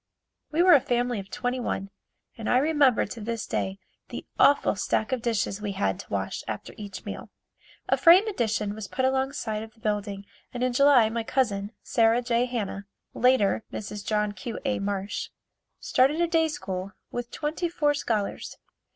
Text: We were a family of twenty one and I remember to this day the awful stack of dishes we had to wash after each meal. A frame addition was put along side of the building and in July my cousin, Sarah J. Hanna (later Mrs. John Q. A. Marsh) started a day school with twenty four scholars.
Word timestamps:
We 0.51 0.63
were 0.63 0.73
a 0.73 0.79
family 0.81 1.19
of 1.19 1.29
twenty 1.29 1.59
one 1.59 1.91
and 2.35 2.49
I 2.49 2.57
remember 2.57 3.05
to 3.05 3.21
this 3.21 3.45
day 3.45 3.77
the 4.09 4.25
awful 4.39 4.75
stack 4.75 5.11
of 5.11 5.21
dishes 5.21 5.61
we 5.61 5.73
had 5.73 5.99
to 5.99 6.09
wash 6.09 6.43
after 6.47 6.73
each 6.75 7.05
meal. 7.05 7.29
A 7.87 7.97
frame 7.97 8.27
addition 8.27 8.73
was 8.73 8.87
put 8.87 9.05
along 9.05 9.33
side 9.33 9.61
of 9.61 9.75
the 9.75 9.79
building 9.79 10.25
and 10.55 10.63
in 10.63 10.73
July 10.73 11.07
my 11.09 11.21
cousin, 11.21 11.71
Sarah 11.83 12.23
J. 12.23 12.45
Hanna 12.47 12.87
(later 13.13 13.63
Mrs. 13.71 14.03
John 14.03 14.31
Q. 14.31 14.57
A. 14.65 14.79
Marsh) 14.79 15.29
started 15.79 16.19
a 16.19 16.25
day 16.25 16.47
school 16.47 16.93
with 17.11 17.29
twenty 17.29 17.69
four 17.69 17.93
scholars. 17.93 18.57